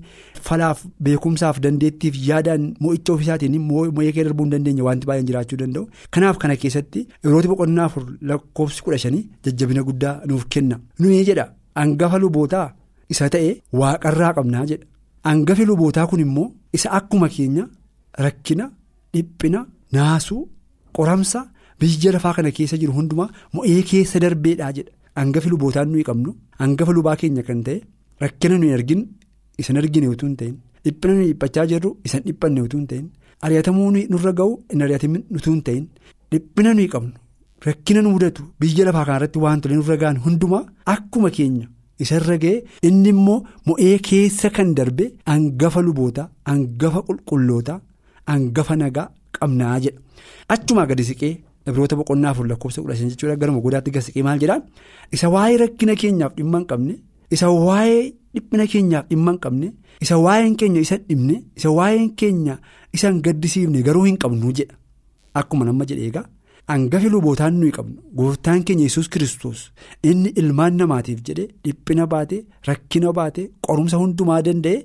falaaf 0.47 0.79
beekumsaaf 1.05 1.59
dandeettiif 1.65 2.15
yaadaan 2.29 2.63
mo'icha 2.83 3.13
ofiisaatiin 3.15 3.57
mo'ee 3.69 4.11
kee 4.15 4.23
darbuu 4.27 4.45
hin 4.47 4.51
dandeenye 4.55 4.81
wanti 4.87 5.07
baay'een 5.09 5.27
jiraachuu 5.29 5.57
danda'u. 5.61 5.85
Kanaaf 6.13 6.37
kana 6.43 6.55
keessatti 6.63 7.07
yeroo 7.25 7.41
boqonnaa 7.53 7.85
afur 7.89 8.03
lakkoofsi 8.31 8.83
kudha 8.85 8.97
shanii 9.03 9.23
jajjabina 9.43 9.83
guddaa 9.89 10.15
nuuf 10.29 10.45
kenna. 10.55 10.79
Nuyi 10.99 11.23
jedha 11.29 11.45
hangafa 11.81 12.17
lubootaa 12.23 12.67
isa 13.15 13.29
ta'e 13.35 13.51
waaqarraa 13.81 14.33
qabnaa 14.37 14.65
jedha. 14.71 14.85
Hangafi 15.29 15.65
lubootaa 15.71 16.07
kun 16.09 16.19
immoo 16.25 16.49
isa 16.79 16.91
akkuma 17.01 17.29
keenya 17.35 17.67
rakkina 18.25 18.71
dhiphina 19.13 19.65
naasuu 19.93 20.41
qoramsa. 20.97 21.47
Biyya 21.79 22.11
lafaa 22.13 22.33
kana 22.35 22.49
keessa 22.57 22.77
jiru 22.81 22.93
hundumaa 22.93 23.29
mo'ee 23.55 23.81
keessa 23.89 24.19
darbeedhaa 24.23 24.71
jedha 24.77 24.91
hangafi 25.19 25.49
lubootaan 25.53 25.89
nuyi 25.93 26.03
qabnu 26.09 26.31
hangafa 26.61 26.91
lubaa 26.97 27.15
keenya 27.21 27.43
kan 27.47 27.61
ta'e 27.67 27.77
rakkina 28.23 28.55
nuyi 28.61 28.73
arginu 28.77 29.03
isan 29.61 29.77
argine 29.81 30.07
utuu 30.13 30.27
hin 30.29 30.35
ta'in. 30.41 30.55
Dhiphina 30.85 31.13
nuyi 31.17 31.27
dhiphachaa 31.31 31.65
jirru 31.71 31.89
isan 32.07 32.21
dhiphanne 32.27 32.61
utuu 32.65 32.79
hin 32.81 32.87
ta'in. 32.91 33.05
Ari'atamuu 33.45 33.89
nurra 34.11 34.31
ga'u 34.39 34.51
hin 34.71 34.81
ari'atamin 34.85 35.23
utuu 35.37 35.53
hin 35.55 35.63
ta'in. 35.67 35.85
Dhiphina 36.31 36.73
nuyi 36.77 36.87
qabnu 36.93 37.13
rakkina 37.65 38.01
nu 38.05 38.09
mudatu 38.15 38.43
biyya 38.61 38.85
lafaa 38.87 39.05
kanarratti 39.09 39.39
wantoonni 39.45 39.77
nurra 39.81 39.97
ga'an 40.03 40.17
hundumaa 40.25 40.63
akkuma 40.93 41.29
keenya. 41.37 41.67
Isarra 42.03 42.37
ga'e 42.43 42.55
inni 42.87 43.09
immoo 43.15 43.39
mo'ee 43.67 43.95
keessa 44.07 44.49
kan 44.55 44.69
darbe 44.77 45.05
hangafa 45.31 45.81
luboota 45.87 46.23
hangafa 46.49 46.99
qulqulloota 47.07 47.75
hangafa 48.31 48.75
nagaa 48.81 49.07
qabnaa 49.39 49.77
jedha. 49.83 49.99
Achumaa 50.53 50.85
gadi 50.91 51.03
siqee. 51.09 51.33
Ibroota 51.67 51.95
boqonnaa 51.99 52.31
afur 52.31 52.47
lakkoofsa 52.47 52.81
kudha 52.81 52.95
shan 52.95 53.09
jechuudha. 53.11 53.35
Garuma 53.35 53.59
godaatti 53.65 53.91
gasiqee 53.91 54.23
maal 54.23 54.39
jedhaa 54.39 54.61
isa 55.11 55.29
waa'ee 55.35 55.57
rakkina 55.63 55.95
keenyaaf 56.01 56.33
dhimma 56.37 56.57
hin 56.61 56.67
qabne 56.71 56.95
isa 57.31 57.49
waa'ee 57.51 58.01
dhiphina 58.35 58.67
keenyaaf 58.73 59.05
dhimma 59.09 59.31
hin 59.35 59.39
qabne 59.45 59.67
isa 60.01 60.15
waa'een 60.25 60.55
keenya 60.61 60.81
isa 60.87 60.97
dhibne 61.09 61.35
isa 61.57 61.69
waa'een 61.79 62.09
keenya 62.21 62.57
isa 62.93 63.11
hin 63.11 63.21
gaddisiifne 63.25 63.81
garuu 63.87 64.05
hin 64.07 64.17
qabnu 64.23 64.51
jedha. 64.59 64.75
Akkuma 65.33 65.65
nama 65.65 65.85
jedhe 65.85 66.07
egaa 66.11 66.25
hangafi 66.71 67.09
lubootaan 67.13 67.53
nuyi 67.59 67.71
qabnu 67.77 67.95
gooftaan 68.19 68.63
keenya 68.67 68.85
yesus 68.87 69.07
kiristoos 69.13 69.59
inni 70.09 70.29
ilmaan 70.41 70.73
namaatiif 70.81 71.19
jedhe 71.27 71.45
dhiphina 71.65 72.05
baate 72.13 72.37
rakkina 72.69 73.13
baate 73.19 73.41
qorumsa 73.67 73.97
hundumaa 74.01 74.41
danda'e. 74.47 74.77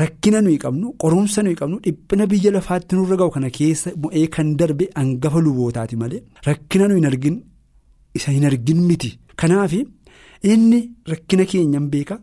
Rakkina 0.00 0.38
nuyi 0.46 0.58
qabnu 0.64 0.86
qorumsa 1.02 1.42
nuyi 1.44 1.56
qabnu 1.60 1.76
dhiphina 1.86 2.24
biyya 2.32 2.50
lafaatti 2.56 2.92
nurra 2.98 3.16
ga'u 3.20 3.30
kana 3.36 3.50
keessa 3.58 3.90
mo'ee 4.02 4.26
kan 4.34 4.48
darbe 4.60 4.84
hangafa 4.98 5.40
lubootaati 5.46 5.96
malee 6.02 6.20
rakkina 6.48 6.84
nuyi 6.88 7.00
hin 7.00 7.08
argin 7.12 7.36
isa 8.18 8.30
hin 8.36 8.44
argin 8.50 8.80
miti. 8.88 9.10
Kanaaf 9.40 9.72
inni 10.52 10.80
rakkina 11.12 11.44
keenya 11.50 11.78
hin 11.80 11.88
beeka 11.94 12.16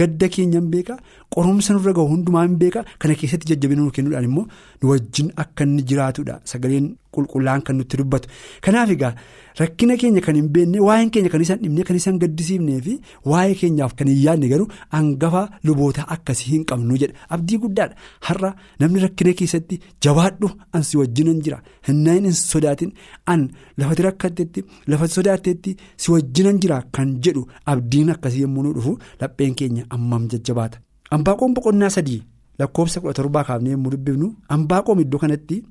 gadda 0.00 0.26
keenya 0.34 0.58
hin 0.60 0.68
beeka 0.74 0.94
qorumsa 1.34 1.74
nurra 1.74 1.92
ga'u 1.98 2.06
hundumaa 2.12 2.44
hin 2.46 2.56
beeka 2.62 2.80
kana 3.00 3.14
keessatti 3.20 3.46
jajjabina 3.50 3.82
nu 3.86 3.90
kennuudhaan 3.96 4.26
immoo 4.30 4.46
nu 4.82 4.84
wajjin 4.92 5.28
akka 5.42 5.64
inni 5.68 5.82
jiraatudha 5.90 6.34
sagaleen 6.52 6.86
qulqullaan 7.16 7.62
kan 7.66 7.76
nutti 7.78 7.96
dubbatu. 8.00 8.28
Kanaaf 8.64 8.90
egaa 8.94 9.12
rakkina 9.60 9.96
keenya 10.00 10.20
kan 10.26 10.34
hin 10.38 10.48
beekne 10.54 10.78
waa'een 10.86 11.10
keenya 11.14 11.30
kan 11.32 11.40
isaan 11.44 11.60
dhibne 11.62 11.82
kan 11.88 11.96
isaan 12.00 12.18
gaddisiifnee 12.22 12.80
fi 12.86 12.94
waa'ee 13.32 13.54
keenyaaf 13.60 13.92
kan 13.98 14.08
hin 14.10 14.20
yaadne 14.26 14.48
garuu 14.52 14.66
hangafa 14.94 15.42
luboota 15.64 16.06
akkasii 16.14 16.50
hin 16.54 16.64
qabnu 16.70 16.96
jedha 17.02 17.14
abdii 17.36 17.58
guddaadha 17.64 17.94
har'a 18.28 18.50
namni 18.80 19.00
rakkina 19.04 19.32
keessatti 19.40 19.78
jabaadhu 20.06 20.50
ansi 20.78 20.96
wajjinan 21.00 21.38
jira 21.44 21.58
hinnayin 21.88 22.24
hin 22.30 22.32
sodaatin 22.40 22.90
an 23.34 23.44
lafati 23.78 24.02
rakkattetti 24.08 24.64
lafati 24.94 25.12
sodaattetti 25.18 25.76
si 25.96 26.10
wajjinan 26.14 26.58
jira 26.64 26.80
kan 26.98 27.14
jedhu 27.26 27.46
abdiin 27.74 28.10
akkasii 28.16 28.42
yommuu 28.46 28.62
nu 28.66 28.72
dhufu 28.78 28.96
lapheen 29.20 29.54
keenya 29.60 29.84
ammam 29.98 30.26
jajjabaata. 30.34 30.78
Ambaaqoon 31.14 31.54
boqonnaa 31.54 31.90
sadii 31.98 32.22
lakkoofsa 32.58 33.00
kudha 33.00 33.14
torbaa 33.20 33.44
kaafnee 33.44 33.72
yommuu 33.76 33.90
dubbifnu 33.94 34.32
ambaaqoon 34.56 35.00
iddoo 35.06 35.18
kanatti. 35.26 35.62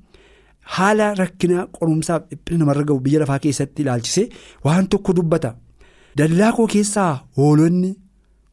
Haala 0.76 1.06
rakkina 1.20 1.66
qorumsaaf 1.76 2.22
dhiphina 2.30 2.58
namarra 2.62 2.84
gahu 2.88 3.00
biyya 3.06 3.20
lafaa 3.22 3.38
keessatti 3.44 3.82
ilaalchisee 3.82 4.28
waan 4.64 4.86
tokko 4.92 5.12
dubbata. 5.18 5.50
Dallaa 6.18 6.52
koo 6.56 6.66
keessaa 6.74 7.12
hoolonni 7.38 7.90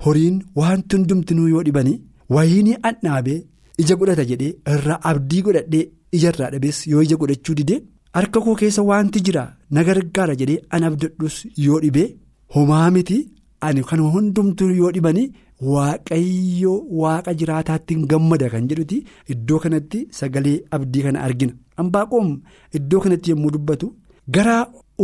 horiin 0.06 0.38
wanti 0.60 0.96
hundumtinuu 0.98 1.48
yoo 1.54 1.64
dhibanii 1.68 1.98
wayiinii 2.36 2.78
andhaabee 2.90 3.40
ija 3.84 3.96
godhata 4.00 4.26
jedhee 4.32 4.54
irraa 4.76 5.00
abdii 5.12 5.42
godhadhee 5.48 5.84
ijarraa 6.20 6.50
dhabees 6.54 6.80
yoo 6.94 7.02
ija 7.08 7.16
godhachuu 7.22 7.56
didee 7.60 7.80
harka 8.18 8.42
koo 8.46 8.56
keessa 8.62 8.82
wanti 8.90 9.20
jira 9.28 9.44
na 9.78 9.84
gargaara 9.90 10.36
jedhee 10.42 10.60
an 10.78 10.84
abdadhus 10.90 11.38
yoo 11.66 11.80
dhibee 11.86 12.08
homaa 12.56 12.90
miti 12.98 13.20
ani 13.68 13.84
kan 13.90 14.00
hundumtuu 14.16 14.70
yoo 14.82 14.92
dhibanii. 14.98 15.32
Waaqayyoo 15.62 16.78
waaqa 17.02 17.34
jiraataatti 17.40 17.96
gammada 18.12 18.50
kan 18.54 18.68
jedhuti 18.70 18.98
iddoo 19.34 19.60
kanatti 19.64 20.00
sagalee 20.20 20.60
abdii 20.76 21.04
kana 21.08 21.20
argina. 21.28 21.54
Ambaaqoom 21.82 22.30
iddoo 22.78 23.00
kanatti 23.04 23.32
yommuu 23.32 23.52
dubbatu 23.56 23.88
gara 24.36 24.56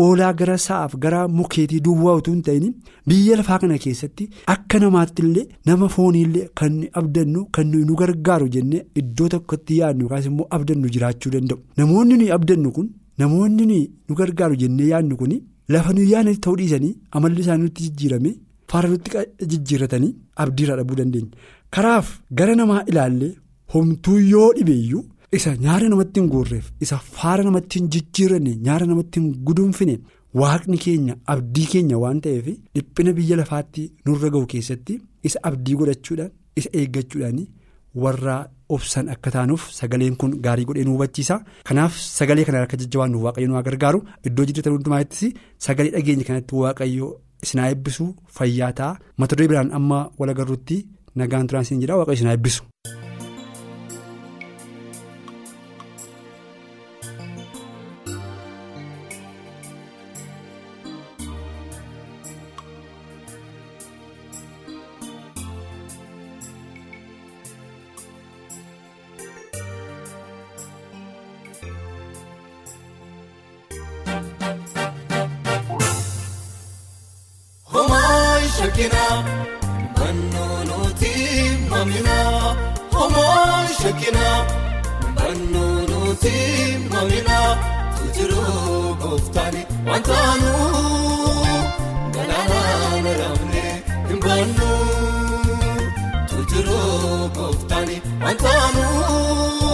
oolaa 0.04 0.34
gara 0.40 0.56
sa'aaf 0.68 0.96
gara 1.04 1.20
mukeetii 1.38 1.80
duwwaa 1.86 2.16
utuu 2.20 2.34
hin 2.36 2.42
ta'in 2.48 2.74
biyya 3.08 3.36
lafaa 3.40 3.60
kana 3.64 3.78
keessatti 3.84 4.30
akka 4.54 4.80
namaatti 4.84 5.22
illee 5.28 5.46
nama 5.70 5.88
fooniillee 5.96 6.48
kan 6.62 6.76
abdannu 7.02 7.46
kan 7.58 7.72
nu 7.88 7.96
gargaaru 8.02 8.50
jennee 8.56 8.84
iddoo 9.02 9.28
tokkotti 9.34 9.78
yaadnu 9.82 10.04
yookaas 10.06 10.26
immoo 10.32 10.48
abdannu 10.58 10.90
jiraachuu 10.96 11.32
danda'u. 11.36 11.60
Namoonni 11.78 12.18
nuyi 12.20 12.32
abdannu 12.38 12.72
kun 12.80 12.90
namoonni 13.24 13.66
nuyi 13.70 13.86
nu 14.10 14.16
gargaaru 14.20 14.56
jennee 14.64 14.88
yaadnu 14.94 15.18
kun 15.22 15.34
lafa 15.76 15.94
nuyi 15.96 16.12
yaadne 16.14 16.36
ta'uu 16.44 16.56
dhiisanii 16.60 16.94
amalli 17.12 17.42
isaanii 17.46 17.64
nutti 17.64 17.84
jijjiirame. 17.88 18.32
Faara 18.72 18.90
nutti 18.94 19.12
jijjiirratanii 19.52 20.14
abdiirraa 20.44 20.78
dhabuu 20.80 20.96
dandeenya. 21.02 21.32
Karaaf 21.76 22.08
gara 22.40 22.56
namaa 22.62 22.84
ilaallee 22.92 23.34
homtuu 23.74 24.18
yoo 24.34 24.50
dhibeeyyuu 24.58 25.04
isa 25.38 25.56
nyaara 25.66 25.90
namatti 25.94 26.20
hin 26.22 26.30
guurreef 26.34 26.68
isa 26.86 26.98
faara 27.16 27.44
namatti 27.48 27.80
hin 27.80 27.90
jijjiiranne 27.96 28.54
nyaara 28.68 28.86
namatti 28.92 29.20
hin 29.20 29.34
gudunfine 29.50 29.96
waaqni 30.42 30.78
keenya 30.86 31.16
abdii 31.34 31.66
keenya 31.74 31.98
waan 32.04 32.22
ta'eef 32.28 32.46
dhiphina 32.76 33.14
biyya 33.18 33.36
lafaatti 33.42 33.84
nurra 34.10 34.30
ga'u 34.36 34.46
keessatti 34.54 35.00
isa 35.30 35.40
abdii 35.50 35.76
godhachuudhaan 35.82 36.32
isa 36.62 36.70
eeggachuudhaan 36.82 37.42
warra 38.04 38.36
obsan 38.76 39.10
akka 39.14 39.32
taanuuf 39.36 39.68
sagaleen 39.80 40.16
kun 40.22 40.32
gaarii 40.46 40.66
godhee 40.70 40.84
nu 40.88 40.94
hubachiisa 40.96 41.36
kanaaf 41.70 41.94
sagalee 42.18 42.46
kana 42.50 42.62
akka 42.68 42.78
jajjabaannuuf 42.82 43.24
waaqayyo 43.28 43.48
nu 43.52 43.62
gargaaru 43.70 44.00
iddoo 44.32 44.46
jirtan 44.50 44.74
hundumaattis 44.76 45.34
sagalee 45.68 45.92
dhageenya 45.96 46.26
kanatti 46.30 46.56
waaqayyo 46.64 47.08
isinaa 47.44 47.68
eebbisu 47.72 48.06
fayyaa 48.38 48.72
ta'a 48.80 48.98
mata 49.18 49.36
duree 49.38 49.48
biraan 49.52 49.72
amma 49.80 50.00
wal 50.20 50.30
agarruutti 50.34 50.78
nagaan 51.16 51.48
turaan 51.48 51.66
isin 51.68 51.82
jedha 51.84 51.98
waaqayyo 52.00 52.18
isinaa 52.20 52.36
eebbisu. 52.38 52.64
Shakinaa 78.58 79.16
bannoo 80.00 80.58
nuti 80.70 81.12
maminaa 81.70 82.56
homoo 82.94 83.68
shakinaa 83.82 84.38
bannoo 85.18 85.76
nuti 85.92 86.34
maminaa 86.94 87.50
tuujiruu 87.98 88.96
gooftaani 89.02 89.62
wantaanuu 89.90 91.44
galaanaa 92.16 93.14
ramne 93.22 93.66
hin 94.10 94.20
bannuu 94.26 94.82
tuujiruu 96.30 97.30
gooftaani 97.38 98.02
wantaanuu 98.26 99.67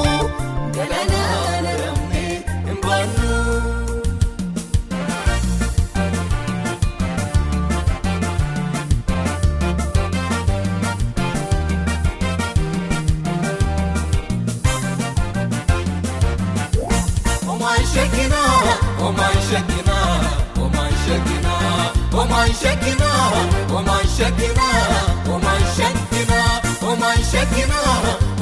oman 26.91 27.17
shakina, 27.31 27.79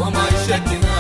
oman 0.02 0.32
shakina, 0.48 0.91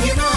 omaan 0.00 0.08
shakinaa. 0.08 0.29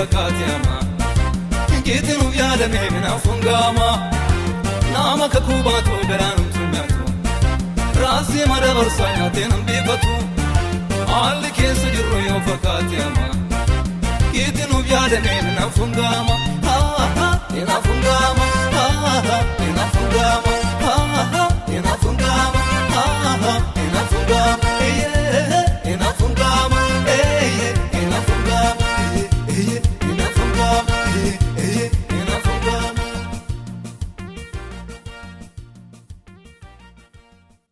Bakkaate 0.00 0.44
ama. 0.56 0.76
Ngeetiin 1.80 2.18
nuuf 2.20 2.36
yaadamee 2.40 2.90
minaaf 2.90 3.24
hungaama 3.26 3.88
Nama 4.92 5.28
kakuu 5.34 5.62
baatu 5.66 5.96
garaan 6.10 6.36
nuti 6.40 6.58
nyaatu 6.72 8.00
Raasii 8.02 8.46
mada 8.52 8.70
barsaa 8.78 9.10
nyaatee 9.16 9.46
nan 9.52 9.62
beekatu 9.68 10.12
Haalli 11.12 11.50
keessa 11.58 11.88
jirru 11.96 12.18
yoo 12.28 12.40
bakkaate 12.48 13.02
ama. 13.06 13.26
Ngeetiin 14.32 14.68
nuuf 14.72 14.90
yaadamee 14.94 15.38
minaaf 15.48 15.78
hungaama 15.82 16.36
Minaaf 17.54 17.86
hungaama 17.92 18.46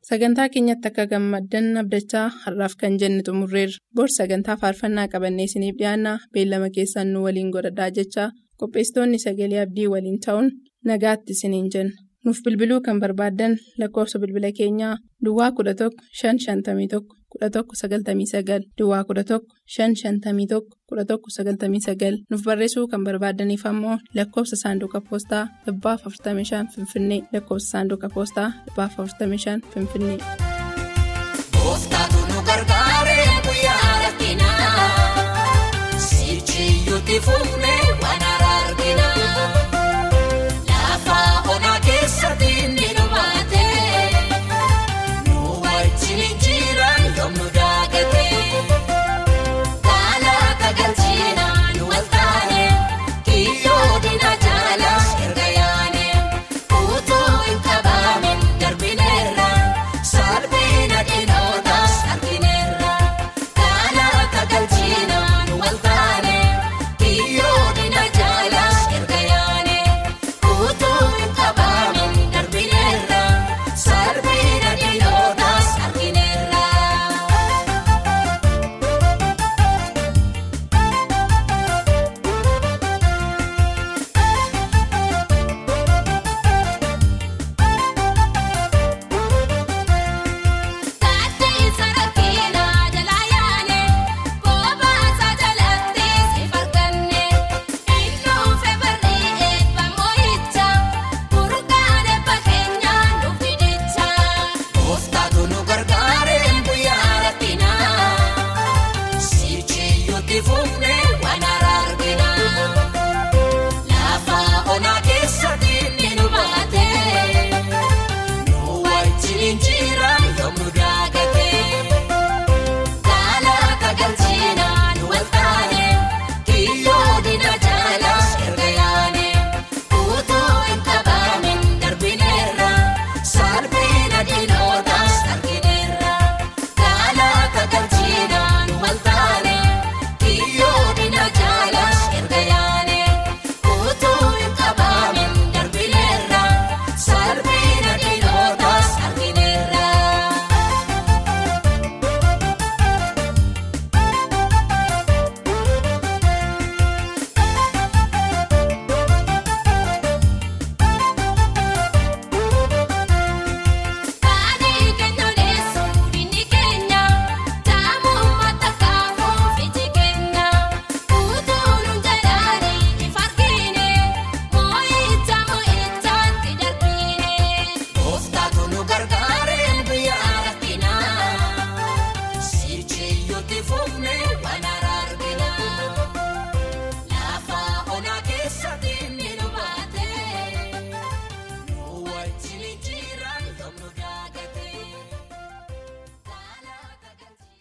sagantaa 0.09 0.49
keenyatti 0.53 0.89
akka 0.89 1.05
gammaddan 1.13 1.67
abdachaa 1.81 2.27
har'aaf 2.43 2.75
kan 2.81 2.95
jenne 3.01 3.23
xumurreerra. 3.27 3.79
Bor 3.97 4.09
sagantaa 4.19 4.57
faarfannaa 4.63 5.09
qabannee 5.13 5.47
isiniif 5.51 5.77
dhiyaanna 5.81 6.13
beellama 6.35 6.69
keessan 6.77 7.09
nu 7.13 7.25
waliin 7.27 7.51
godhadhaa 7.55 7.91
jechaa. 7.99 8.29
Qopheessitoonni 8.61 9.19
sagalee 9.27 9.61
abdii 9.67 9.89
waliin 9.95 10.21
ta'uun 10.27 10.49
nagaatti 10.91 11.33
isiniin 11.37 11.69
jenna 11.75 12.08
nuuf 12.29 12.41
bilbiluu 12.45 12.81
kan 12.87 12.99
barbaaddan 13.03 13.53
lakkoofsa 13.81 14.19
bilbila 14.23 14.51
keenyaa 14.59 14.97
duwwaa 15.25 15.51
11 15.59 15.87
551 16.23 17.01
11 17.41 17.63
99 17.73 18.59
duwwaa 18.79 19.03
11 19.11 19.39
551 19.77 20.61
11 20.91 21.19
99 21.37 22.19
nuuf 22.31 22.43
barreessuu 22.49 22.87
kan 22.93 23.05
barbaadaniif 23.07 23.65
ammoo 23.71 23.97
lakkoofsa 24.17 24.57
saanduqa 24.63 25.01
poostaa 25.09 25.45
45 25.67 26.67
finfinnee 26.75 27.23
lakkoofsa 27.33 27.69
saanduqa 27.73 28.09
poostaa 28.17 28.51
45 28.77 29.61
finfinnee. 29.75 30.21